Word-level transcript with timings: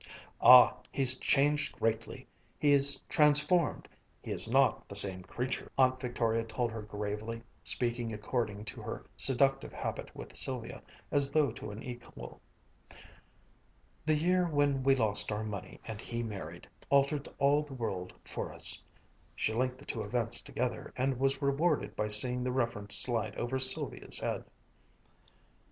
"Ah, 0.41 0.77
he's 0.91 1.19
changed 1.19 1.73
greatly 1.73 2.25
he's 2.57 3.01
transformed 3.01 3.87
he 4.19 4.31
is 4.31 4.49
not 4.51 4.89
the 4.89 4.95
same 4.95 5.21
creature," 5.21 5.71
Aunt 5.77 6.01
Victoria 6.01 6.43
told 6.43 6.71
her 6.71 6.81
gravely, 6.81 7.43
speaking 7.63 8.11
according 8.11 8.65
to 8.65 8.81
her 8.81 9.05
seductive 9.15 9.71
habit 9.71 10.09
with 10.15 10.35
Sylvia, 10.35 10.81
as 11.11 11.29
though 11.29 11.51
to 11.51 11.69
an 11.69 11.83
equal. 11.83 12.41
"The 14.03 14.15
year 14.15 14.47
when 14.47 14.81
we 14.81 14.95
lost 14.95 15.31
our 15.31 15.43
money 15.43 15.79
and 15.85 16.01
he 16.01 16.23
married, 16.23 16.67
altered 16.89 17.29
all 17.37 17.61
the 17.61 17.75
world 17.75 18.11
for 18.25 18.51
us." 18.51 18.81
She 19.35 19.53
linked 19.53 19.77
the 19.77 19.85
two 19.85 20.01
events 20.01 20.41
together, 20.41 20.91
and 20.95 21.19
was 21.19 21.43
rewarded 21.43 21.95
by 21.95 22.07
seeing 22.07 22.43
the 22.43 22.51
reference 22.51 22.95
slide 22.97 23.35
over 23.35 23.59
Sylvia's 23.59 24.17
head. 24.17 24.45